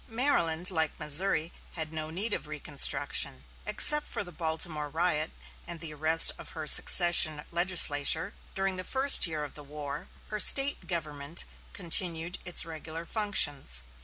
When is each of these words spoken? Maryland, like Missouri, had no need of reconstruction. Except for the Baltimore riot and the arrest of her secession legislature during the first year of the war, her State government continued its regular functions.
Maryland, 0.09 0.71
like 0.71 0.99
Missouri, 0.99 1.53
had 1.73 1.93
no 1.93 2.09
need 2.09 2.33
of 2.33 2.47
reconstruction. 2.47 3.43
Except 3.67 4.07
for 4.07 4.23
the 4.23 4.31
Baltimore 4.31 4.89
riot 4.89 5.29
and 5.67 5.79
the 5.79 5.93
arrest 5.93 6.31
of 6.39 6.49
her 6.57 6.65
secession 6.65 7.43
legislature 7.51 8.33
during 8.55 8.77
the 8.77 8.83
first 8.83 9.27
year 9.27 9.43
of 9.43 9.53
the 9.53 9.61
war, 9.63 10.07
her 10.29 10.39
State 10.39 10.87
government 10.87 11.45
continued 11.73 12.39
its 12.45 12.65
regular 12.65 13.05
functions. 13.05 13.83